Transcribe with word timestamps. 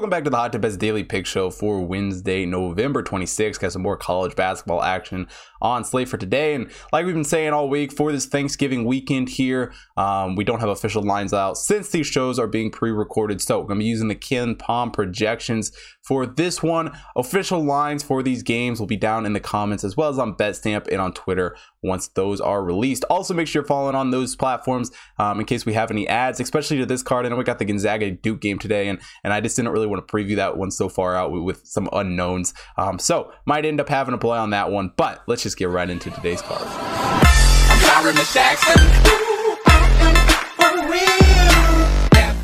Welcome 0.00 0.08
back 0.08 0.24
to 0.24 0.30
the 0.30 0.38
Hot 0.38 0.50
Tip 0.50 0.62
Bets 0.62 0.78
Daily 0.78 1.04
Pick 1.04 1.26
Show 1.26 1.50
for 1.50 1.84
Wednesday, 1.84 2.46
November 2.46 3.02
26th. 3.02 3.60
Got 3.60 3.72
some 3.72 3.82
more 3.82 3.98
college 3.98 4.34
basketball 4.34 4.82
action 4.82 5.28
on 5.60 5.84
slate 5.84 6.08
for 6.08 6.16
today. 6.16 6.54
And 6.54 6.70
like 6.90 7.04
we've 7.04 7.14
been 7.14 7.22
saying 7.22 7.52
all 7.52 7.68
week 7.68 7.92
for 7.92 8.10
this 8.10 8.24
Thanksgiving 8.24 8.86
weekend 8.86 9.28
here, 9.28 9.74
um, 9.98 10.36
we 10.36 10.44
don't 10.44 10.60
have 10.60 10.70
official 10.70 11.02
lines 11.02 11.34
out 11.34 11.58
since 11.58 11.90
these 11.90 12.06
shows 12.06 12.38
are 12.38 12.46
being 12.46 12.70
pre-recorded. 12.70 13.42
So 13.42 13.60
I'm 13.60 13.66
gonna 13.66 13.80
be 13.80 13.84
using 13.84 14.08
the 14.08 14.14
KenPom 14.14 14.94
projections 14.94 15.70
for 16.02 16.24
this 16.24 16.62
one. 16.62 16.96
Official 17.14 17.62
lines 17.62 18.02
for 18.02 18.22
these 18.22 18.42
games 18.42 18.80
will 18.80 18.86
be 18.86 18.96
down 18.96 19.26
in 19.26 19.34
the 19.34 19.40
comments 19.40 19.84
as 19.84 19.98
well 19.98 20.08
as 20.08 20.18
on 20.18 20.34
BetStamp 20.34 20.88
and 20.90 21.00
on 21.00 21.12
Twitter 21.12 21.54
once 21.82 22.08
those 22.08 22.40
are 22.40 22.62
released. 22.62 23.04
Also, 23.04 23.34
make 23.34 23.46
sure 23.46 23.60
you're 23.60 23.66
following 23.66 23.94
on 23.94 24.10
those 24.10 24.36
platforms 24.36 24.90
um, 25.18 25.40
in 25.40 25.46
case 25.46 25.66
we 25.66 25.74
have 25.74 25.90
any 25.90 26.08
ads, 26.08 26.40
especially 26.40 26.78
to 26.78 26.86
this 26.86 27.02
card. 27.02 27.26
I 27.26 27.28
know 27.28 27.36
we 27.36 27.44
got 27.44 27.58
the 27.58 27.64
Gonzaga 27.64 28.10
Duke 28.10 28.40
game 28.40 28.58
today, 28.58 28.88
and 28.88 28.98
and 29.24 29.32
I 29.32 29.40
just 29.40 29.56
didn't 29.56 29.72
really 29.72 29.86
want 29.90 30.06
to 30.06 30.12
preview 30.12 30.36
that 30.36 30.56
one 30.56 30.70
so 30.70 30.88
far 30.88 31.16
out 31.16 31.30
with, 31.32 31.66
some 31.66 31.88
unknowns. 31.92 32.54
Um, 32.76 32.98
so 32.98 33.32
might 33.44 33.64
end 33.64 33.80
up 33.80 33.88
having 33.88 34.14
a 34.14 34.18
play 34.18 34.38
on 34.38 34.50
that 34.50 34.70
one, 34.70 34.92
but 34.96 35.22
let's 35.26 35.42
just 35.42 35.56
get 35.56 35.68
right 35.68 35.88
into 35.88 36.10
today's 36.10 36.42
card. 36.42 36.62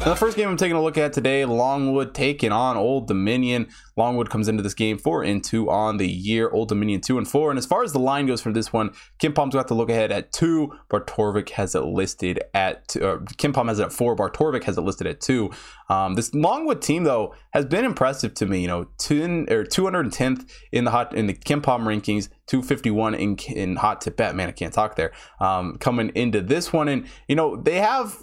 the 0.04 0.14
first 0.14 0.36
game 0.36 0.48
I'm 0.48 0.56
taking 0.56 0.76
a 0.76 0.82
look 0.82 0.98
at 0.98 1.12
today, 1.12 1.44
Longwood 1.44 2.14
taking 2.14 2.52
on 2.52 2.76
Old 2.76 3.08
Dominion. 3.08 3.68
Longwood 3.96 4.28
comes 4.28 4.48
into 4.48 4.62
this 4.62 4.74
game 4.74 4.98
four 4.98 5.22
and 5.22 5.42
two 5.42 5.70
on 5.70 5.96
the 5.96 6.08
year. 6.08 6.50
Old 6.50 6.68
Dominion 6.68 7.00
two 7.00 7.18
and 7.18 7.26
four. 7.26 7.50
And 7.50 7.58
as 7.58 7.66
far 7.66 7.82
as 7.82 7.92
the 7.92 7.98
line 7.98 8.26
goes 8.26 8.40
from 8.40 8.52
this 8.52 8.72
one, 8.72 8.90
KenPom's 9.20 9.54
got 9.54 9.68
to 9.68 9.74
look 9.74 9.90
ahead 9.90 10.12
at 10.12 10.32
two. 10.32 10.72
Bart 10.88 11.06
Torvik 11.06 11.50
has 11.50 11.74
it 11.74 11.84
listed 11.84 12.40
at 12.52 12.86
two, 12.88 13.06
uh, 13.06 13.18
KenPom 13.18 13.68
has 13.68 13.78
it 13.78 13.84
at 13.84 13.92
four. 13.92 14.14
Bart 14.14 14.36
Torvik 14.36 14.64
has 14.64 14.76
it 14.76 14.82
listed 14.82 15.06
at 15.06 15.20
two. 15.20 15.50
Um, 15.88 16.14
this 16.14 16.34
Longwood 16.34 16.82
team 16.82 17.04
though 17.04 17.34
has 17.50 17.64
been 17.64 17.84
impressive 17.84 18.34
to 18.34 18.46
me. 18.46 18.60
You 18.60 18.68
know, 18.68 18.88
two 18.98 19.46
or 19.48 19.64
210th 19.64 20.50
in 20.72 20.84
the 20.84 20.90
hot 20.90 21.14
in 21.14 21.26
the 21.26 21.34
KenPom 21.34 21.84
rankings, 21.84 22.28
251 22.48 23.14
in 23.14 23.36
in 23.54 23.76
hot 23.76 24.00
tip 24.00 24.16
bet. 24.16 24.34
Man, 24.34 24.48
I 24.48 24.52
can't 24.52 24.74
talk 24.74 24.96
there. 24.96 25.12
Um, 25.40 25.76
coming 25.78 26.10
into 26.14 26.40
this 26.40 26.72
one, 26.72 26.88
and 26.88 27.06
you 27.28 27.36
know 27.36 27.56
they 27.56 27.76
have 27.76 28.16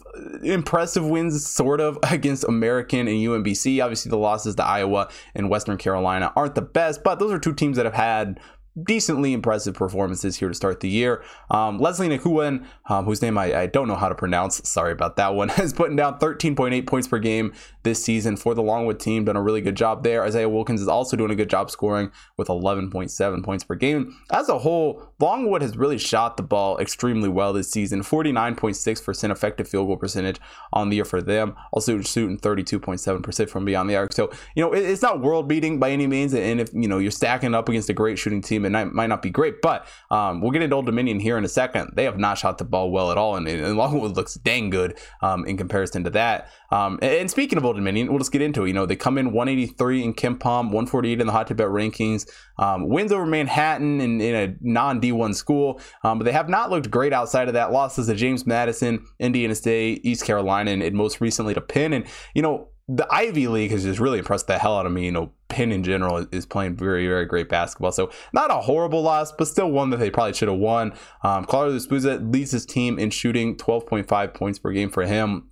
impressive 0.44 1.06
wins 1.06 1.48
sort 1.50 1.82
of 1.82 1.98
against 2.12 2.44
American 2.44 3.08
and 3.08 3.18
UMBC. 3.18 3.84
Obviously, 3.84 4.10
the 4.10 4.18
losses 4.18 4.56
to 4.56 4.66
Iowa 4.66 5.10
and 5.34 5.50
West 5.50 5.63
Western 5.64 5.78
Carolina 5.78 6.34
aren't 6.36 6.56
the 6.56 6.62
best, 6.62 7.06
but 7.06 7.20
those 7.20 7.32
are 7.32 7.40
two 7.40 7.54
teams 7.54 7.78
that 7.78 7.86
have 7.86 7.94
had 7.94 8.38
decently 8.84 9.32
impressive 9.32 9.74
performances 9.74 10.36
here 10.36 10.50
to 10.50 10.54
start 10.54 10.82
the 10.82 10.90
year. 10.90 11.24
Um, 11.50 11.80
Leslie 11.80 12.10
Nakuan, 12.10 12.66
um, 12.90 13.06
whose 13.06 13.22
name 13.22 13.38
I, 13.38 13.62
I, 13.62 13.66
don't 13.68 13.88
know 13.88 13.96
how 13.96 14.10
to 14.10 14.16
pronounce, 14.16 14.68
sorry 14.68 14.92
about 14.92 15.16
that 15.16 15.36
one, 15.36 15.48
has 15.50 15.72
putting 15.72 15.96
down 15.96 16.20
13.8 16.20 16.86
points 16.86 17.08
per 17.08 17.20
game 17.20 17.54
this 17.84 18.04
season 18.04 18.38
for 18.38 18.54
the 18.54 18.64
Longwood 18.64 19.00
team. 19.00 19.26
Done 19.26 19.36
a 19.36 19.42
really 19.42 19.62
good 19.62 19.76
job 19.76 20.04
there. 20.04 20.24
Isaiah 20.24 20.50
Wilkins 20.50 20.82
is 20.82 20.88
also 20.88 21.16
doing 21.16 21.32
a 21.32 21.36
good 21.36 21.50
job 21.50 21.70
scoring 21.70 22.12
with 22.38 22.48
11.7 22.48 23.44
points 23.44 23.64
per 23.64 23.76
game. 23.76 24.16
As 24.32 24.50
a 24.50 24.60
whole, 24.60 25.14
Longwood 25.20 25.62
has 25.62 25.78
really 25.78 25.98
shot 25.98 26.38
the 26.38 26.44
ball 26.44 26.78
extremely 26.80 27.30
well 27.30 27.54
this 27.54 27.70
season. 27.70 28.02
49.6% 28.02 29.32
effective 29.32 29.68
field 29.68 29.88
goal 29.88 29.98
percentage 29.98 30.40
on 30.72 30.90
the 30.90 30.98
year 30.98 31.06
for 31.06 31.22
them. 31.22 31.56
Also 31.72 32.02
shooting 32.02 32.38
32.7% 32.38 33.50
from 33.50 33.66
beyond 33.66 33.90
the 33.90 33.96
arc. 33.96 34.14
So, 34.14 34.32
you 34.56 34.64
know, 34.64 34.74
it's 34.74 35.02
not 35.02 35.22
world 35.22 35.48
beating 35.48 35.80
by 35.80 35.92
any 35.92 36.08
means. 36.08 36.34
And 36.34 36.60
if, 36.60 36.70
you 36.74 36.88
know, 36.88 36.98
you're 36.98 37.12
stacking 37.12 37.54
up 37.54 37.70
against 37.70 37.90
a 37.90 37.94
great 37.94 38.18
shooting 38.18 38.42
team. 38.42 38.66
It 38.66 38.70
might 38.94 39.08
not 39.08 39.22
be 39.22 39.30
great, 39.30 39.62
but 39.62 39.88
um, 40.12 40.42
we'll 40.42 40.52
get 40.52 40.62
into 40.62 40.76
Old 40.76 40.86
Dominion 40.86 41.20
here 41.20 41.38
in 41.38 41.44
a 41.44 41.50
second. 41.50 41.92
They 41.96 42.06
have 42.06 42.18
not 42.18 42.38
shot 42.38 42.58
the 42.58 42.64
ball 42.64 42.92
well 42.92 43.12
at 43.12 43.18
all, 43.18 43.36
and, 43.36 43.48
and 43.48 43.78
Longwood 43.78 44.16
looks 44.16 44.36
dang 44.36 44.70
good 44.70 44.98
um, 45.22 45.46
in 45.46 45.58
comparison 45.58 46.04
to 46.06 46.10
that. 46.12 46.50
Um, 46.74 46.98
and, 47.04 47.30
speaking 47.30 47.60
of 47.60 47.66
Old 47.66 47.76
Dominion, 47.76 48.08
we'll 48.10 48.18
just 48.18 48.32
get 48.32 48.42
into 48.42 48.64
it. 48.64 48.70
You 48.70 48.74
know, 48.74 48.88
they 48.88 48.96
come 48.96 49.20
in 49.20 49.32
183 49.32 50.04
in 50.04 50.14
KenPom, 50.16 50.42
148 50.42 51.22
in 51.22 51.28
the 51.28 51.32
Hot 51.32 51.46
Tip 51.46 51.58
Bet 51.58 51.68
rankings. 51.68 52.28
Um, 52.58 52.90
wins 52.90 53.12
over 53.12 53.28
Manhattan 53.28 54.02
in, 54.02 54.20
in 54.20 54.34
a 54.34 54.56
non 54.60 55.00
D1 55.00 55.36
school, 55.36 55.80
um, 56.04 56.18
but 56.18 56.26
they 56.26 56.32
have 56.32 56.50
not 56.50 56.72
looked 56.72 56.90
great 56.90 57.14
outside 57.14 57.48
of 57.48 57.54
that. 57.54 57.72
Losses 57.72 58.08
to 58.08 58.16
James 58.16 58.48
Madison, 58.48 59.06
Indiana 59.20 59.54
State, 59.54 60.02
East 60.04 60.26
Carolina, 60.26 60.72
and, 60.72 60.82
and 60.82 60.96
most 60.96 61.22
recently 61.22 61.54
to 61.54 61.62
Penn. 61.62 61.94
And 61.94 62.06
you 62.34 62.42
know, 62.42 62.70
the 62.88 63.08
Ivy 63.14 63.48
League 63.48 63.70
has 63.70 63.84
just 63.84 64.00
really 64.00 64.18
impressed 64.18 64.48
the 64.48 64.58
hell 64.58 64.76
out 64.76 64.88
of 64.88 64.92
me. 64.92 65.06
You 65.06 65.12
know, 65.12 65.32
Penn 65.50 65.72
in 65.72 65.84
general 65.84 66.26
is 66.32 66.48
playing 66.48 66.76
very, 66.76 67.08
very 67.08 67.26
great 67.26 67.50
basketball. 67.50 67.92
So 67.92 68.10
not 68.34 68.50
a 68.50 68.56
horrible 68.56 69.04
loss, 69.04 69.32
but 69.32 69.48
still 69.48 69.72
one 69.72 69.92
that 69.92 69.98
they 69.98 70.10
probably 70.10 70.34
should 70.34 70.50
have 70.50 70.58
won. 70.58 70.94
Um, 71.24 71.46
Carlos 71.46 71.88
leads 71.92 72.52
his 72.52 72.66
team 72.66 72.98
in 72.98 73.12
shooting 73.12 73.58
12.5 73.58 74.34
points 74.34 74.58
per 74.58 74.72
game 74.72 74.90
for 74.90 75.06
him. 75.06 75.52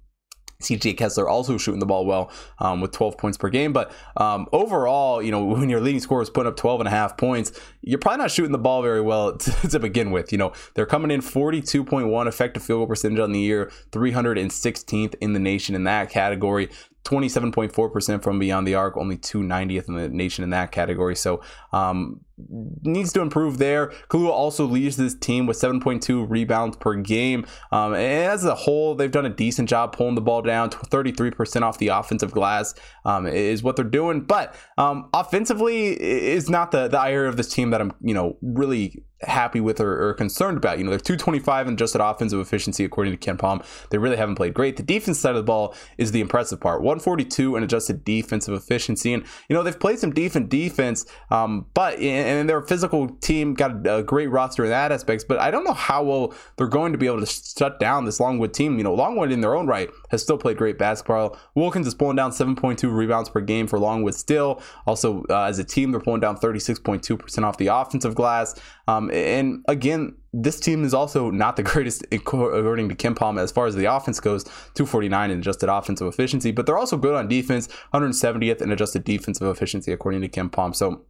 CJ 0.61 0.97
Keyser 0.97 1.27
also 1.27 1.57
shooting 1.57 1.79
the 1.79 1.85
ball 1.85 2.05
well 2.05 2.31
um, 2.59 2.81
with 2.81 2.91
12 2.91 3.17
points 3.17 3.37
per 3.37 3.49
game. 3.49 3.73
But 3.73 3.91
um, 4.17 4.47
overall, 4.51 5.21
you 5.21 5.31
know, 5.31 5.43
when 5.61 5.69
your 5.69 5.81
leading 5.81 6.01
scorer 6.01 6.21
is 6.21 6.29
putting 6.29 6.49
up 6.49 6.57
12 6.57 6.81
and 6.81 6.87
a 6.87 6.91
half 6.91 7.17
points, 7.17 7.51
you're 7.81 7.99
probably 7.99 8.19
not 8.19 8.31
shooting 8.31 8.51
the 8.51 8.57
ball 8.57 8.81
very 8.81 9.01
well 9.01 9.37
to, 9.37 9.67
to 9.67 9.79
begin 9.79 10.11
with. 10.11 10.31
You 10.31 10.37
know, 10.37 10.53
they're 10.75 10.85
coming 10.85 11.11
in 11.11 11.21
42.1 11.21 12.27
effective 12.27 12.63
field 12.63 12.79
goal 12.79 12.87
percentage 12.87 13.19
on 13.19 13.31
the 13.31 13.39
year, 13.39 13.71
316th 13.91 15.15
in 15.21 15.33
the 15.33 15.39
nation 15.39 15.75
in 15.75 15.83
that 15.85 16.09
category. 16.09 16.69
27.4% 17.03 18.21
from 18.21 18.37
beyond 18.37 18.67
the 18.67 18.75
arc, 18.75 18.95
only 18.95 19.17
290th 19.17 19.87
in 19.87 19.95
the 19.95 20.09
nation 20.09 20.43
in 20.43 20.51
that 20.51 20.71
category. 20.71 21.15
So, 21.15 21.41
um, 21.73 22.21
needs 22.49 23.13
to 23.13 23.21
improve 23.21 23.57
there. 23.57 23.87
Kalu 24.09 24.29
also 24.29 24.65
leads 24.65 24.97
this 24.97 25.15
team 25.15 25.45
with 25.45 25.57
7.2 25.57 26.29
rebounds 26.29 26.77
per 26.77 26.95
game. 26.95 27.45
Um, 27.71 27.93
and 27.93 28.25
as 28.25 28.45
a 28.45 28.55
whole, 28.55 28.95
they've 28.95 29.11
done 29.11 29.25
a 29.25 29.29
decent 29.29 29.69
job 29.69 29.95
pulling 29.95 30.15
the 30.15 30.21
ball 30.21 30.41
down. 30.41 30.69
33% 30.69 31.61
off 31.61 31.77
the 31.77 31.89
offensive 31.89 32.31
glass 32.31 32.73
um, 33.05 33.27
is 33.27 33.63
what 33.63 33.75
they're 33.75 33.85
doing. 33.85 34.21
But 34.21 34.55
um, 34.77 35.09
offensively 35.13 35.99
is 35.99 36.49
not 36.49 36.71
the, 36.71 36.87
the 36.87 37.01
area 37.01 37.29
of 37.29 37.37
this 37.37 37.51
team 37.51 37.71
that 37.71 37.81
I'm, 37.81 37.93
you 38.01 38.13
know, 38.13 38.37
really 38.41 39.03
happy 39.23 39.59
with 39.59 39.79
or, 39.79 40.09
or, 40.09 40.13
concerned 40.13 40.57
about. 40.57 40.77
You 40.77 40.83
know, 40.83 40.91
they're 40.91 40.99
225 40.99 41.67
in 41.67 41.73
adjusted 41.73 42.03
offensive 42.03 42.39
efficiency 42.39 42.83
according 42.83 43.17
to 43.17 43.19
KenPom. 43.19 43.63
They 43.89 43.97
really 43.97 44.17
haven't 44.17 44.35
played 44.35 44.53
great. 44.53 44.77
The 44.77 44.83
defense 44.83 45.19
side 45.19 45.31
of 45.31 45.37
the 45.37 45.43
ball 45.43 45.75
is 45.97 46.11
the 46.11 46.21
impressive 46.21 46.59
part. 46.59 46.81
142 46.81 47.55
in 47.55 47.63
adjusted 47.63 48.03
defensive 48.03 48.53
efficiency, 48.53 49.13
and 49.13 49.23
you 49.49 49.55
know 49.55 49.63
they've 49.63 49.79
played 49.79 49.99
some 49.99 50.11
decent 50.11 50.49
defense, 50.49 51.05
um, 51.29 51.67
but 51.73 51.99
and 52.39 52.49
their 52.49 52.61
physical 52.61 53.09
team 53.21 53.53
got 53.53 53.85
a, 53.87 54.03
great 54.03 54.27
roster 54.27 54.63
in 54.63 54.69
that 54.69 54.91
aspects. 54.91 55.23
But 55.23 55.39
I 55.39 55.51
don't 55.51 55.63
know 55.63 55.73
how 55.73 56.03
well 56.03 56.33
they're 56.57 56.67
going 56.67 56.91
to 56.91 56.97
be 56.97 57.07
able 57.07 57.19
to 57.19 57.25
shut 57.25 57.79
down 57.79 58.05
this 58.05 58.19
Longwood 58.19 58.53
team. 58.53 58.77
You 58.77 58.83
know, 58.83 58.93
Longwood 58.93 59.31
in 59.31 59.41
their 59.41 59.55
own 59.55 59.67
right 59.67 59.89
has 60.09 60.21
still 60.21 60.37
played 60.37 60.57
great 60.57 60.77
basketball. 60.77 61.37
Wilkins 61.55 61.87
is 61.87 61.95
pulling 61.95 62.15
down 62.15 62.31
7.2 62.31 62.93
rebounds 62.93 63.29
per 63.29 63.41
game 63.41 63.67
for 63.67 63.79
Longwood 63.79 64.15
still. 64.15 64.61
Also, 64.85 65.23
uh, 65.29 65.43
as 65.43 65.59
a 65.59 65.63
team, 65.63 65.91
they're 65.91 65.99
pulling 65.99 66.21
down 66.21 66.37
36.2% 66.37 67.43
off 67.43 67.57
the 67.57 67.67
offensive 67.67 68.15
glass. 68.15 68.59
Um, 68.87 69.09
and 69.11 69.63
again, 69.67 70.15
this 70.33 70.59
team 70.59 70.83
is 70.83 70.93
also 70.93 71.29
not 71.29 71.55
the 71.55 71.63
greatest 71.71 72.05
according 72.11 72.89
to 72.89 72.95
KenPom 72.95 73.39
as 73.39 73.51
far 73.51 73.67
as 73.67 73.75
the 73.75 73.85
offense 73.85 74.19
goes 74.19 74.43
249 74.43 75.31
in 75.31 75.39
adjusted 75.39 75.69
offensive 75.69 76.07
efficiency 76.07 76.51
but 76.51 76.65
they're 76.65 76.77
also 76.77 76.97
good 76.97 77.15
on 77.15 77.27
defense 77.27 77.67
170th 77.93 78.61
in 78.61 78.71
adjusted 78.71 79.03
defensive 79.03 79.47
efficiency 79.47 79.91
according 79.91 80.21
to 80.21 80.29
KenPom 80.29 80.75
so 80.75 81.03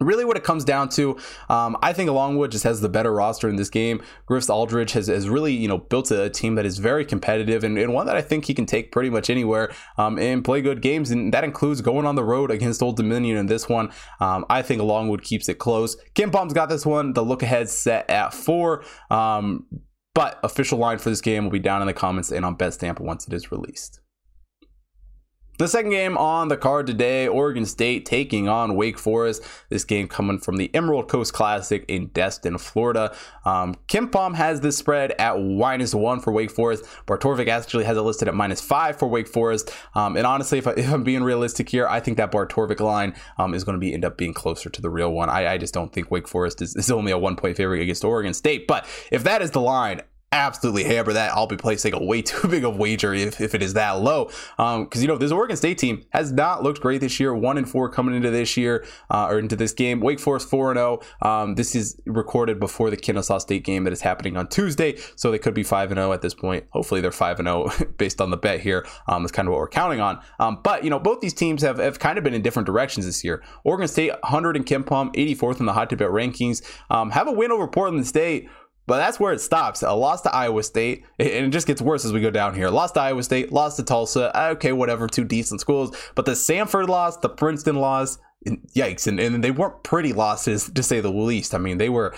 really 0.00 0.24
what 0.24 0.36
it 0.36 0.44
comes 0.44 0.64
down 0.64 0.88
to 0.88 1.16
um, 1.48 1.76
i 1.82 1.92
think 1.92 2.10
longwood 2.10 2.50
just 2.50 2.64
has 2.64 2.80
the 2.80 2.88
better 2.88 3.12
roster 3.12 3.48
in 3.48 3.56
this 3.56 3.70
game. 3.70 4.02
Griff's 4.26 4.48
Aldrich 4.48 4.92
has, 4.92 5.06
has 5.08 5.28
really 5.28 5.52
you 5.52 5.68
know 5.68 5.78
built 5.78 6.10
a, 6.10 6.30
team 6.30 6.54
that 6.54 6.64
is 6.64 6.78
very 6.78 7.04
competitive 7.04 7.64
and, 7.64 7.76
and, 7.76 7.92
one 7.92 8.06
that 8.06 8.16
i 8.16 8.22
think 8.22 8.44
he 8.46 8.54
can 8.54 8.66
take 8.66 8.92
pretty 8.92 9.10
much 9.10 9.28
anywhere 9.28 9.72
um, 9.98 10.18
and 10.18 10.44
play 10.44 10.62
good 10.62 10.80
games. 10.80 11.10
And 11.10 11.34
that 11.34 11.44
includes 11.44 11.80
going 11.80 12.06
on 12.06 12.14
the 12.14 12.24
road 12.24 12.50
against 12.50 12.82
old 12.82 12.96
dominion 12.96 13.36
in 13.36 13.46
this 13.46 13.68
one. 13.68 13.90
Um, 14.20 14.44
i 14.48 14.62
think 14.62 14.82
longwood 14.82 15.22
keeps 15.22 15.48
it 15.48 15.58
close. 15.58 15.96
KenPom's 16.14 16.52
got 16.52 16.68
this 16.68 16.86
one. 16.86 17.12
The 17.12 17.24
look 17.24 17.42
ahead 17.42 17.68
set 17.68 18.08
at 18.08 18.32
four. 18.32 18.84
Um, 19.10 19.66
but 20.14 20.38
official 20.42 20.78
line 20.78 20.98
for 20.98 21.10
this 21.10 21.20
game 21.20 21.44
will 21.44 21.50
be 21.50 21.58
down 21.58 21.82
in 21.82 21.86
the 21.86 21.94
comments 21.94 22.32
and 22.32 22.44
on 22.44 22.56
BetStamp 22.56 23.00
once 23.00 23.26
it 23.26 23.32
is 23.32 23.52
released 23.52 24.00
the 25.60 25.68
second 25.68 25.90
game 25.90 26.16
on 26.16 26.48
the 26.48 26.56
card 26.56 26.86
today, 26.86 27.28
Oregon 27.28 27.66
State 27.66 28.06
taking 28.06 28.48
on 28.48 28.76
Wake 28.76 28.98
Forest. 28.98 29.42
This 29.68 29.84
game 29.84 30.08
coming 30.08 30.38
from 30.38 30.56
the 30.56 30.74
Emerald 30.74 31.08
Coast 31.08 31.34
Classic 31.34 31.84
in 31.86 32.06
Destin, 32.08 32.56
Florida. 32.56 33.14
Um, 33.44 33.74
KenPom 33.86 34.36
has 34.36 34.62
this 34.62 34.78
spread 34.78 35.12
at 35.12 35.38
minus 35.38 35.94
one 35.94 36.20
for 36.20 36.32
Wake 36.32 36.50
Forest. 36.50 36.86
Bart 37.04 37.20
Torvik 37.20 37.48
actually 37.48 37.84
has 37.84 37.98
it 37.98 38.00
listed 38.00 38.26
at 38.26 38.34
minus 38.34 38.62
five 38.62 38.98
for 38.98 39.06
Wake 39.06 39.28
Forest. 39.28 39.70
Um, 39.94 40.16
and 40.16 40.26
honestly, 40.26 40.56
if, 40.56 40.66
I, 40.66 40.72
am 40.78 41.04
being 41.04 41.22
realistic 41.22 41.68
here, 41.68 41.86
I 41.86 42.00
think 42.00 42.16
that 42.16 42.30
Bart 42.30 42.50
Torvik 42.50 42.80
line 42.80 43.14
um, 43.36 43.52
is 43.52 43.62
going 43.62 43.74
to 43.74 43.80
be 43.80 43.92
end 43.92 44.06
up 44.06 44.16
being 44.16 44.32
closer 44.32 44.70
to 44.70 44.80
the 44.80 44.88
real 44.88 45.12
one. 45.12 45.28
I, 45.28 45.52
I 45.52 45.58
just 45.58 45.74
don't 45.74 45.92
think 45.92 46.10
Wake 46.10 46.26
Forest 46.26 46.62
is, 46.62 46.74
is 46.74 46.90
only 46.90 47.12
a 47.12 47.18
one 47.18 47.36
point 47.36 47.58
favorite 47.58 47.82
against 47.82 48.02
Oregon 48.02 48.32
State. 48.32 48.66
But 48.66 48.86
if 49.12 49.24
that 49.24 49.42
is 49.42 49.50
the 49.50 49.60
line, 49.60 50.00
absolutely 50.32 50.84
hammer 50.84 51.12
that. 51.12 51.32
I'll 51.32 51.46
be 51.46 51.56
placing 51.56 51.94
a 51.94 52.02
way 52.02 52.22
too 52.30 52.48
big 52.48 52.64
of 52.64 52.76
wager 52.76 53.12
if, 53.12 53.40
if 53.40 53.54
it 53.54 53.62
is 53.62 53.74
that 53.74 54.00
low. 54.00 54.26
Because, 54.56 54.84
um, 54.84 54.88
you 54.94 55.08
know, 55.08 55.16
this 55.16 55.32
Oregon 55.32 55.56
State 55.56 55.78
team 55.78 56.04
has 56.10 56.32
not 56.32 56.62
looked 56.62 56.80
great 56.80 57.00
this 57.00 57.18
year. 57.18 57.34
One 57.34 57.58
and 57.58 57.68
four 57.68 57.88
coming 57.88 58.14
into 58.14 58.30
this 58.30 58.56
year 58.56 58.84
uh, 59.10 59.26
or 59.26 59.38
into 59.38 59.56
this 59.56 59.72
game. 59.72 60.00
Wake 60.00 60.20
Forest 60.20 60.48
4 60.48 60.74
0. 60.74 61.00
Um, 61.22 61.54
this 61.54 61.74
is 61.74 62.00
recorded 62.06 62.60
before 62.60 62.90
the 62.90 62.96
Kennesaw 62.96 63.38
State 63.38 63.64
game 63.64 63.84
that 63.84 63.92
is 63.92 64.00
happening 64.00 64.36
on 64.36 64.48
Tuesday. 64.48 64.98
So 65.16 65.30
they 65.30 65.38
could 65.38 65.54
be 65.54 65.62
5 65.62 65.90
0 65.90 66.12
at 66.12 66.22
this 66.22 66.34
point. 66.34 66.64
Hopefully 66.70 67.00
they're 67.00 67.12
5 67.12 67.38
0 67.38 67.70
based 67.98 68.20
on 68.20 68.30
the 68.30 68.36
bet 68.36 68.60
here. 68.60 68.86
Um, 69.08 69.26
kind 69.30 69.46
of 69.46 69.52
what 69.52 69.58
we're 69.58 69.68
counting 69.68 70.00
on. 70.00 70.20
Um, 70.38 70.60
but, 70.62 70.82
you 70.82 70.90
know, 70.90 70.98
both 70.98 71.20
these 71.20 71.34
teams 71.34 71.62
have, 71.62 71.78
have 71.78 71.98
kind 71.98 72.18
of 72.18 72.24
been 72.24 72.34
in 72.34 72.42
different 72.42 72.66
directions 72.66 73.06
this 73.06 73.22
year. 73.22 73.42
Oregon 73.64 73.86
State 73.88 74.10
100 74.10 74.56
in 74.56 74.64
KenPom, 74.64 75.14
84th 75.14 75.60
in 75.60 75.66
the 75.66 75.72
hot 75.72 75.90
tip 75.90 76.00
bet 76.00 76.08
rankings. 76.08 76.62
Um, 76.90 77.10
have 77.10 77.28
a 77.28 77.32
win 77.32 77.52
over 77.52 77.68
Portland 77.68 78.06
State 78.06 78.48
but 78.86 78.96
that's 78.96 79.20
where 79.20 79.32
it 79.32 79.40
stops. 79.40 79.82
A 79.82 79.92
loss 79.92 80.22
to 80.22 80.34
Iowa 80.34 80.62
State, 80.62 81.04
and 81.18 81.28
it 81.28 81.50
just 81.50 81.66
gets 81.66 81.80
worse 81.80 82.04
as 82.04 82.12
we 82.12 82.20
go 82.20 82.30
down 82.30 82.54
here. 82.54 82.68
Lost 82.70 82.94
to 82.94 83.00
Iowa 83.00 83.22
State, 83.22 83.52
lost 83.52 83.76
to 83.76 83.82
Tulsa. 83.82 84.36
Uh, 84.36 84.50
okay, 84.52 84.72
whatever, 84.72 85.06
two 85.06 85.24
decent 85.24 85.60
schools. 85.60 85.96
But 86.14 86.24
the 86.24 86.32
Samford 86.32 86.88
loss, 86.88 87.16
the 87.18 87.28
Princeton 87.28 87.76
loss, 87.76 88.18
yikes 88.46 89.06
and, 89.06 89.20
and 89.20 89.44
they 89.44 89.50
weren't 89.50 89.82
pretty 89.82 90.14
losses 90.14 90.70
to 90.70 90.82
say 90.82 91.00
the 91.00 91.10
least. 91.10 91.54
I 91.54 91.58
mean 91.58 91.76
they 91.76 91.90
were 91.90 92.14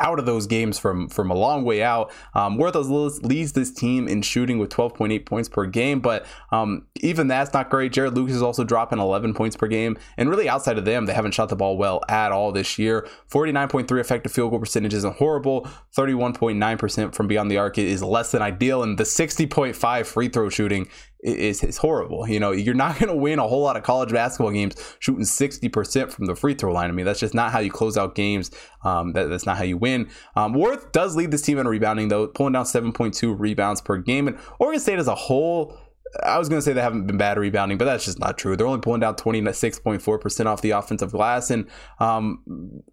out 0.00 0.18
of 0.18 0.24
those 0.24 0.46
games 0.46 0.78
from 0.78 1.08
from 1.08 1.30
a 1.30 1.34
long 1.34 1.64
way 1.64 1.82
out. 1.82 2.10
Um 2.34 2.56
Warith 2.56 3.22
leads 3.22 3.52
this 3.52 3.72
team 3.72 4.08
in 4.08 4.22
shooting 4.22 4.58
with 4.58 4.70
12.8 4.70 5.26
points 5.26 5.50
per 5.50 5.66
game? 5.66 6.00
But 6.00 6.24
um 6.50 6.86
even 6.96 7.28
that's 7.28 7.52
not 7.52 7.68
great. 7.68 7.92
Jarod 7.92 8.14
Lucas 8.14 8.36
is 8.36 8.42
also 8.42 8.64
dropping 8.64 9.00
11 9.00 9.34
points 9.34 9.54
per 9.54 9.66
game. 9.66 9.98
And 10.16 10.30
really 10.30 10.48
outside 10.48 10.78
of 10.78 10.86
them 10.86 11.04
they 11.04 11.12
haven't 11.12 11.32
shot 11.32 11.50
the 11.50 11.56
ball 11.56 11.76
well 11.76 12.00
at 12.08 12.32
all 12.32 12.52
this 12.52 12.78
year. 12.78 13.06
49.3 13.30 14.00
effective 14.00 14.32
field 14.32 14.50
goal 14.50 14.60
percentage 14.60 14.94
isn't 14.94 15.16
horrible. 15.16 15.68
31.9% 15.94 17.14
from 17.14 17.28
beyond 17.28 17.50
the 17.50 17.58
arc 17.58 17.76
is 17.76 18.02
less 18.02 18.32
than 18.32 18.40
ideal. 18.40 18.82
And 18.82 18.96
the 18.96 19.04
60.5 19.04 20.06
free 20.06 20.28
throw 20.28 20.48
shooting 20.48 20.88
is, 21.26 21.62
is 21.62 21.76
horrible. 21.76 22.28
You 22.28 22.40
know, 22.40 22.52
you're 22.52 22.74
not 22.74 22.98
going 22.98 23.08
to 23.08 23.16
win 23.16 23.38
a 23.38 23.46
whole 23.46 23.62
lot 23.62 23.76
of 23.76 23.82
college 23.82 24.12
basketball 24.12 24.52
games 24.52 24.74
shooting 25.00 25.24
60% 25.24 26.12
from 26.12 26.26
the 26.26 26.36
free 26.36 26.54
throw 26.54 26.72
line. 26.72 26.88
I 26.88 26.92
mean, 26.92 27.04
that's 27.04 27.20
just 27.20 27.34
not 27.34 27.52
how 27.52 27.58
you 27.58 27.70
close 27.70 27.96
out 27.96 28.14
games. 28.14 28.50
Um, 28.84 29.12
that, 29.12 29.28
that's 29.28 29.46
not 29.46 29.56
how 29.56 29.64
you 29.64 29.76
win. 29.76 30.08
Um, 30.36 30.54
Warith 30.54 30.92
does 30.92 31.16
lead 31.16 31.30
this 31.30 31.42
team 31.42 31.58
in 31.58 31.66
rebounding, 31.66 32.08
though, 32.08 32.28
pulling 32.28 32.52
down 32.52 32.64
7.2 32.64 33.38
rebounds 33.38 33.80
per 33.80 33.98
game. 33.98 34.28
And 34.28 34.38
Oregon 34.58 34.80
State 34.80 34.98
as 34.98 35.08
a 35.08 35.14
whole 35.14 35.76
I 36.22 36.38
was 36.38 36.48
going 36.48 36.58
to 36.58 36.62
say 36.62 36.72
they 36.72 36.80
haven't 36.80 37.06
been 37.06 37.18
bad 37.18 37.38
rebounding, 37.38 37.78
but 37.78 37.84
that's 37.84 38.04
just 38.04 38.18
not 38.18 38.38
true. 38.38 38.56
They're 38.56 38.66
only 38.66 38.80
pulling 38.80 39.00
down 39.00 39.16
26.4% 39.16 40.46
off 40.46 40.62
the 40.62 40.70
offensive 40.70 41.12
glass. 41.12 41.50
And 41.50 41.66
um, 42.00 42.42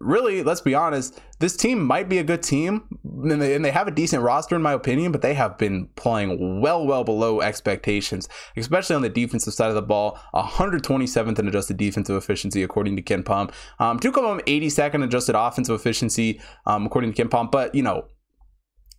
really, 0.00 0.42
let's 0.42 0.60
be 0.60 0.74
honest, 0.74 1.20
this 1.38 1.56
team 1.56 1.84
might 1.84 2.08
be 2.08 2.18
a 2.18 2.24
good 2.24 2.42
team. 2.42 2.84
And 3.04 3.40
they, 3.40 3.54
and 3.54 3.64
they, 3.64 3.70
have 3.70 3.88
a 3.88 3.92
decent 3.92 4.22
roster, 4.22 4.56
in 4.56 4.62
my 4.62 4.72
opinion, 4.72 5.12
but 5.12 5.22
they 5.22 5.34
have 5.34 5.58
been 5.58 5.88
playing 5.96 6.60
well, 6.60 6.86
well 6.86 7.04
below 7.04 7.40
expectations, 7.40 8.28
especially 8.56 8.96
on 8.96 9.02
the 9.02 9.08
defensive 9.08 9.54
side 9.54 9.68
of 9.68 9.74
the 9.74 9.82
ball. 9.82 10.18
127th 10.34 11.38
in 11.38 11.48
adjusted 11.48 11.76
defensive 11.76 12.16
efficiency, 12.16 12.62
according 12.62 12.96
to 12.96 13.02
Ken 13.02 13.22
KenPom. 13.22 13.52
Um, 13.78 13.98
Tucumum, 13.98 14.40
82nd 14.44 15.04
adjusted 15.04 15.36
offensive 15.36 15.74
efficiency, 15.74 16.40
um, 16.66 16.86
according 16.86 17.12
to 17.12 17.16
Ken 17.16 17.28
KenPom. 17.28 17.50
But, 17.50 17.74
you 17.74 17.82
know, 17.82 18.06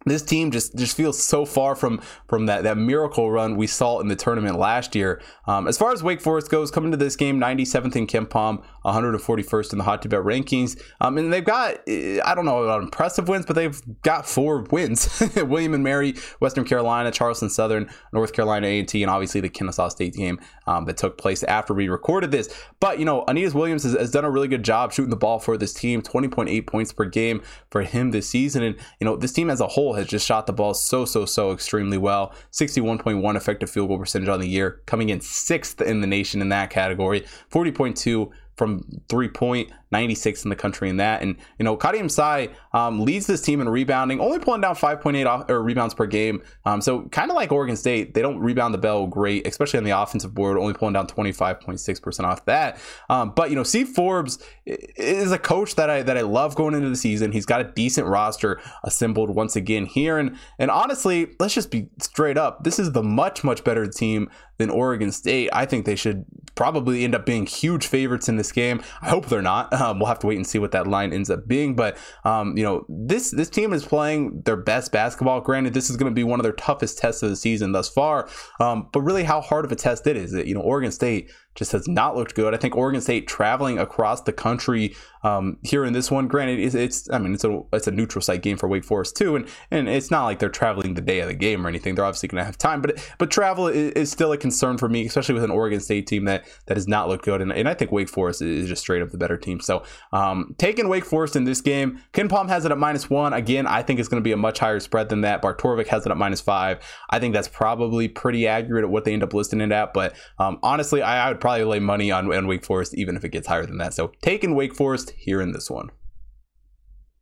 this 0.06 0.22
team 0.22 0.52
just 0.52 0.76
just 0.76 0.96
feels 0.96 1.22
so 1.22 1.46
far 1.46 1.76
from 1.76 2.02
from 2.28 2.46
that 2.46 2.64
that 2.64 2.78
miracle 2.78 3.32
run 3.32 3.56
we 3.56 3.68
saw 3.68 4.00
in 4.00 4.08
the 4.08 4.16
tournament 4.16 4.58
last 4.58 4.96
year. 4.96 5.22
Um, 5.48 5.68
as 5.68 5.78
far 5.78 5.92
as 5.92 6.04
Wake 6.04 6.22
Forest 6.22 6.50
goes, 6.50 6.72
coming 6.72 6.92
to 6.92 6.98
this 6.98 7.16
game, 7.16 7.40
97th 7.40 7.96
in 7.96 8.08
KenPom, 8.08 8.64
141st 8.86 9.72
in 9.74 9.78
the 9.80 9.84
hot 9.84 10.02
tip 10.02 10.12
bet 10.12 10.22
rankings, 10.22 10.80
um, 11.02 11.18
and 11.18 11.34
they've 11.34 11.44
got 11.44 11.78
I 11.88 12.34
don't 12.36 12.46
know 12.46 12.64
about 12.64 12.84
impressive 12.84 13.28
wins, 13.28 13.46
but 13.46 13.56
they've 13.56 13.82
got 14.04 14.28
four 14.28 14.62
wins: 14.72 15.22
William 15.36 15.74
and 15.74 15.84
Mary, 15.84 16.14
Western 16.40 16.66
Carolina, 16.66 17.12
Charleston 17.12 17.50
Southern, 17.50 17.90
North 18.14 18.34
Carolina 18.34 18.68
A&T, 18.68 19.02
and 19.02 19.10
obviously 19.10 19.42
the 19.42 19.50
Kennesaw 19.50 19.90
State 19.90 20.14
game 20.14 20.40
um, 20.68 20.86
that 20.86 20.98
took 20.98 21.18
place 21.18 21.44
after 21.44 21.74
we 21.74 21.90
recorded 21.90 22.32
this. 22.32 22.54
But 22.80 23.00
you 23.00 23.06
know, 23.06 23.24
Alondes 23.28 23.54
Williams 23.56 23.84
has, 23.84 23.94
has 23.94 24.12
done 24.12 24.26
a 24.26 24.30
really 24.30 24.48
good 24.48 24.64
job 24.64 24.94
shooting 24.94 25.10
the 25.10 25.16
ball 25.16 25.40
for 25.40 25.58
this 25.58 25.74
team, 25.74 26.02
20.8 26.02 26.68
points 26.68 26.94
per 26.94 27.06
game 27.06 27.42
for 27.72 27.82
him 27.82 28.12
this 28.12 28.30
season, 28.30 28.62
and 28.62 28.76
you 29.00 29.06
know 29.06 29.16
this 29.16 29.32
team 29.32 29.50
as 29.50 29.60
a 29.60 29.68
whole 29.68 29.95
has 29.96 30.08
just 30.08 30.26
shot 30.26 30.48
the 30.48 30.54
ball 30.54 30.74
so, 30.74 31.06
so, 31.06 31.26
so 31.26 31.52
extremely 31.52 31.98
well. 31.98 32.34
61.1 32.52 33.36
effective 33.36 33.70
field 33.70 33.90
goal 33.90 34.00
percentage 34.00 34.30
on 34.30 34.40
the 34.40 34.48
year, 34.48 34.82
coming 34.86 35.10
in 35.10 35.22
sixth 35.22 35.82
in 35.82 36.02
the 36.02 36.08
nation 36.08 36.42
in 36.42 36.50
that 36.50 36.70
category. 36.70 37.26
40.2 37.52 38.30
from 38.56 38.84
three 39.10 39.28
point, 39.28 39.70
96 39.96 40.44
in 40.44 40.50
the 40.50 40.58
country 40.58 40.90
in 40.90 40.98
that. 40.98 41.22
And, 41.22 41.38
you 41.58 41.64
know, 41.64 41.78
Khadim 41.78 42.12
Sy 42.12 42.50
um, 42.74 43.00
leads 43.00 43.28
this 43.28 43.42
team 43.42 43.62
in 43.62 43.70
rebounding, 43.70 44.20
only 44.20 44.40
pulling 44.40 44.60
down 44.60 44.76
5.8 44.76 45.26
off, 45.26 45.50
or 45.50 45.64
rebounds 45.64 45.94
per 45.94 46.06
game. 46.06 46.44
Um, 46.66 46.82
so 46.82 47.04
kind 47.04 47.32
of 47.32 47.36
like 47.36 47.54
Oregon 47.54 47.78
State, 47.78 48.14
they 48.14 48.22
don't 48.22 48.40
rebound 48.40 48.74
the 48.74 48.78
bell 48.78 49.08
great, 49.08 49.48
especially 49.48 49.78
on 49.78 49.86
the 49.86 49.92
offensive 49.92 50.34
board, 50.34 50.58
only 50.58 50.74
pulling 50.74 50.92
down 50.92 51.08
25.6% 51.08 52.24
off 52.26 52.44
that. 52.44 52.78
Um, 53.10 53.32
but, 53.34 53.50
you 53.50 53.56
know, 53.56 53.64
Steve 53.64 53.88
Forbes 53.88 54.38
is 54.66 55.32
a 55.32 55.40
coach 55.40 55.76
that 55.76 55.90
I, 55.90 56.02
that 56.02 56.18
I 56.18 56.22
love 56.22 56.56
going 56.56 56.74
into 56.74 56.90
the 56.90 56.98
season. 56.98 57.32
He's 57.32 57.46
got 57.46 57.62
a 57.62 57.64
decent 57.64 58.06
roster 58.06 58.60
assembled 58.84 59.30
once 59.30 59.56
again 59.56 59.86
here. 59.86 60.18
And, 60.18 60.36
and 60.60 60.70
honestly, 60.70 61.32
let's 61.40 61.54
just 61.54 61.72
be 61.72 61.88
straight 62.02 62.38
up. 62.38 62.66
This 62.66 62.80
is 62.80 62.92
the 62.92 63.04
much, 63.04 63.46
much 63.46 63.64
better 63.64 63.88
team 63.88 64.30
than 64.58 64.70
Oregon 64.70 65.12
State. 65.12 65.50
I 65.54 65.66
think 65.66 65.86
they 65.86 65.96
should 65.96 66.26
probably 66.56 67.04
end 67.04 67.16
up 67.16 67.26
being 67.26 67.46
huge 67.46 67.88
favorites 67.88 68.30
in 68.30 68.38
this 68.38 68.52
game. 68.52 68.82
I 69.02 69.10
hope 69.10 69.28
they're 69.28 69.42
not. 69.42 69.74
Um, 69.86 70.00
we'll 70.00 70.08
have 70.08 70.20
to 70.20 70.28
wait 70.28 70.38
and 70.38 70.48
see 70.48 70.60
what 70.60 70.72
that 70.72 70.88
line 70.88 71.14
ends 71.14 71.30
up 71.30 71.48
being. 71.48 71.76
But 71.76 71.98
um, 72.24 72.58
you 72.58 72.64
know, 72.64 72.86
this 72.90 73.32
this 73.32 73.50
team 73.50 73.74
is 73.74 73.86
playing 73.86 74.42
their 74.46 74.58
best 74.58 74.92
basketball. 74.92 75.42
Granted, 75.42 75.74
this 75.74 75.90
is 75.90 75.98
going 75.98 76.12
to 76.12 76.16
be 76.16 76.24
one 76.24 76.40
of 76.40 76.44
their 76.44 76.54
toughest 76.54 76.98
tests 76.98 77.24
of 77.24 77.30
the 77.30 77.36
season 77.36 77.72
thus 77.72 77.90
far. 77.90 78.28
Um, 78.60 78.90
but 78.92 79.02
really, 79.02 79.24
how 79.24 79.42
hard 79.42 79.66
of 79.66 79.72
a 79.72 79.76
test 79.76 80.08
it 80.08 80.18
is? 80.18 80.34
It 80.34 80.48
you 80.48 80.56
know, 80.56 80.62
Oregon 80.62 80.92
State 80.92 81.32
just 81.56 81.72
has 81.72 81.88
not 81.88 82.16
looked 82.16 82.36
good. 82.36 82.54
I 82.54 82.58
think 82.58 82.76
Oregon 82.76 83.02
State 83.02 83.28
traveling 83.28 83.80
across 83.80 84.22
the 84.22 84.34
country 84.34 84.96
um, 85.26 85.58
here 85.64 85.84
in 85.84 85.94
this 85.94 86.12
one. 86.12 86.28
Granted, 86.28 86.60
it's, 86.60 86.76
it's, 86.76 87.10
I 87.10 87.18
mean 87.18 87.34
it's 87.34 87.44
a 87.44 87.62
it's 87.74 87.88
a 87.88 87.92
neutral 87.92 88.22
site 88.22 88.44
game 88.44 88.58
for 88.58 88.68
Wake 88.68 88.86
Forest 88.86 89.18
too, 89.18 89.36
and 89.36 89.48
and 89.72 89.90
it's 89.90 90.12
not 90.12 90.26
like 90.26 90.38
they're 90.40 90.50
traveling 90.50 90.94
the 90.94 91.02
day 91.02 91.20
of 91.20 91.28
the 91.28 91.34
game 91.34 91.66
or 91.66 91.70
anything. 91.70 91.96
They're 91.96 92.06
obviously 92.06 92.30
going 92.30 92.42
to 92.42 92.46
have 92.46 92.58
time, 92.58 92.82
but 92.82 93.04
but 93.18 93.32
travel 93.32 93.68
is, 93.68 93.92
is, 93.94 94.12
still 94.12 94.32
a 94.32 94.38
concern 94.38 94.78
for 94.78 94.88
me, 94.88 95.06
especially 95.06 95.34
with 95.34 95.44
an 95.44 95.50
Oregon 95.50 95.80
State 95.80 96.06
team 96.06 96.26
that 96.26 96.46
that 96.68 96.78
has 96.78 96.88
not 96.88 97.10
looked 97.10 97.26
good, 97.26 97.42
and, 97.42 97.52
and 97.52 97.68
I 97.68 97.74
think 97.74 97.92
Wake 97.92 98.10
Forest 98.10 98.44
is 98.44 98.68
just 98.68 98.82
straight 98.82 99.02
up 99.02 99.10
the 99.10 99.18
better 99.18 99.38
team. 99.38 99.60
So 99.60 99.84
um, 100.14 100.54
taking 100.60 100.88
Wake 100.90 101.06
Forest 101.06 101.36
in 101.36 101.46
this 101.46 101.60
game, 101.62 102.02
KenPom 102.14 102.48
has 102.50 102.66
it 102.66 102.72
at 102.72 102.78
minus 102.78 103.10
one. 103.10 103.34
Again, 103.34 103.66
I 103.66 103.82
think 103.82 104.00
it's 104.00 104.10
going 104.10 104.22
to 104.22 104.24
be 104.24 104.32
a 104.32 104.38
much 104.38 104.60
higher 104.60 104.80
spread 104.80 105.10
than 105.10 105.22
that. 105.22 105.42
Bart 105.42 105.60
Torvik 105.60 105.88
has 105.88 106.06
it 106.06 106.12
at 106.12 106.18
minus 106.18 106.42
five. 106.42 106.80
I 107.10 107.20
think 107.20 107.34
that's 107.34 107.48
probably 107.48 108.08
pretty 108.08 108.48
accurate 108.48 108.84
at 108.84 108.90
what 108.92 109.06
they 109.06 109.14
end 109.14 109.24
up 109.24 109.34
listing 109.34 109.62
it 109.62 109.72
at, 109.72 109.94
but 109.94 110.16
um, 110.38 110.60
honestly, 110.62 111.02
I, 111.02 111.26
I 111.26 111.30
would 111.30 111.42
probably 111.46 111.64
lay 111.64 111.78
money 111.78 112.10
on, 112.10 112.34
on 112.34 112.48
Wake 112.48 112.66
Forest, 112.66 112.96
even 112.96 113.16
if 113.16 113.24
it 113.24 113.30
gets 113.30 113.46
higher 113.46 113.68
than 113.68 113.78
that. 113.78 113.94
So 113.94 114.12
taking 114.24 114.56
Wake 114.56 114.74
Forest 114.74 115.12
here 115.12 115.40
in 115.42 115.52
this 115.52 115.70
one. 115.70 115.92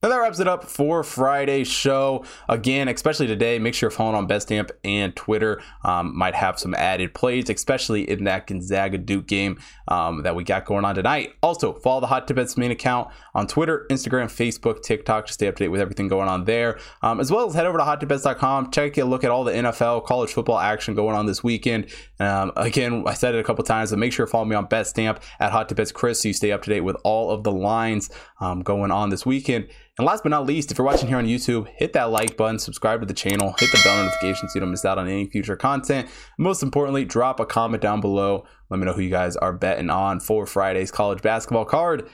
And 0.03 0.11
that 0.11 0.17
wraps 0.17 0.41
it 0.41 0.49
up 0.49 0.65
for 0.65 1.01
Friday's 1.01 1.69
show. 1.69 2.25
Again, 2.49 2.89
especially 2.89 3.25
today, 3.25 3.57
make 3.57 3.73
sure 3.73 3.87
you're 3.87 3.91
following 3.91 4.17
on 4.17 4.27
Betstamp 4.27 4.69
and 4.83 5.15
Twitter. 5.15 5.61
Um, 5.85 6.17
might 6.17 6.35
have 6.35 6.59
some 6.59 6.75
added 6.75 7.13
plays, 7.13 7.49
especially 7.49 8.09
in 8.09 8.25
that 8.25 8.45
Gonzaga 8.45 8.97
Duke 8.97 9.27
game 9.27 9.61
um, 9.87 10.23
that 10.23 10.35
we 10.35 10.43
got 10.43 10.65
going 10.65 10.83
on 10.83 10.95
tonight. 10.95 11.35
Also, 11.41 11.71
follow 11.71 12.01
the 12.01 12.07
Hot 12.07 12.27
Tip 12.27 12.35
Bets 12.35 12.57
main 12.57 12.71
account 12.71 13.07
on 13.33 13.47
Twitter, 13.47 13.87
Instagram, 13.89 14.25
Facebook, 14.25 14.83
TikTok 14.83 15.27
to 15.27 15.33
stay 15.33 15.47
up 15.47 15.55
to 15.55 15.63
date 15.63 15.69
with 15.69 15.79
everything 15.79 16.09
going 16.09 16.27
on 16.27 16.43
there. 16.43 16.79
Um, 17.01 17.21
as 17.21 17.31
well 17.31 17.47
as 17.47 17.55
head 17.55 17.65
over 17.65 17.77
to 17.77 17.85
hottipbets.com, 17.85 18.71
check 18.71 18.97
a 18.97 19.05
look 19.05 19.23
at 19.23 19.31
all 19.31 19.45
the 19.45 19.53
NFL, 19.53 20.05
college 20.05 20.33
football 20.33 20.59
action 20.59 20.95
going 20.95 21.15
on 21.15 21.27
this 21.27 21.45
weekend. 21.45 21.87
Um, 22.19 22.51
again, 22.57 23.05
I 23.07 23.13
said 23.13 23.35
it 23.35 23.39
a 23.39 23.43
couple 23.43 23.63
times, 23.63 23.91
but 23.91 23.99
make 23.99 24.11
sure 24.11 24.25
you 24.25 24.29
follow 24.29 24.43
me 24.43 24.57
on 24.57 24.67
Betstamp 24.67 25.21
at 25.39 25.53
Hot 25.53 25.69
Tip 25.69 25.77
Bets 25.77 25.93
Chris 25.93 26.21
so 26.21 26.27
you 26.27 26.33
stay 26.33 26.51
up 26.51 26.61
to 26.63 26.69
date 26.69 26.81
with 26.81 26.97
all 27.05 27.31
of 27.31 27.43
the 27.43 27.53
lines 27.53 28.09
um, 28.41 28.63
going 28.63 28.91
on 28.91 29.09
this 29.09 29.25
weekend. 29.25 29.69
And 29.99 30.07
last 30.07 30.23
but 30.23 30.29
not 30.29 30.47
least, 30.47 30.71
if 30.71 30.77
you're 30.79 30.87
watching 30.87 31.07
here 31.07 31.17
on 31.17 31.25
YouTube, 31.25 31.67
hit 31.67 31.93
that 31.93 32.09
like 32.09 32.35
button, 32.35 32.57
subscribe 32.57 33.01
to 33.01 33.05
the 33.05 33.13
channel, 33.13 33.53
hit 33.59 33.71
the 33.71 33.79
bell 33.83 34.03
notification 34.03 34.49
so 34.49 34.55
you 34.55 34.61
don't 34.61 34.71
miss 34.71 34.85
out 34.85 34.97
on 34.97 35.07
any 35.07 35.29
future 35.29 35.55
content. 35.55 36.09
Most 36.39 36.63
importantly, 36.63 37.05
drop 37.05 37.39
a 37.39 37.45
comment 37.45 37.83
down 37.83 38.01
below. 38.01 38.43
Let 38.71 38.79
me 38.79 38.87
know 38.87 38.93
who 38.93 39.01
you 39.01 39.11
guys 39.11 39.35
are 39.37 39.53
betting 39.53 39.91
on 39.91 40.19
for 40.19 40.47
Friday's 40.47 40.89
college 40.89 41.21
basketball 41.21 41.65
card. 41.65 42.09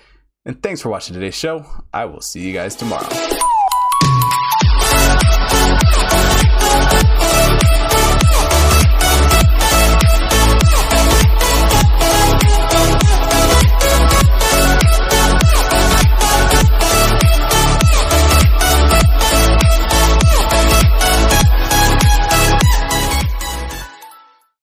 And 0.46 0.62
thanks 0.62 0.82
for 0.82 0.90
watching 0.90 1.14
today's 1.14 1.36
show. 1.36 1.66
I 1.94 2.04
will 2.04 2.22
see 2.22 2.42
you 2.42 2.54
guys 2.54 2.76
tomorrow. 2.76 3.08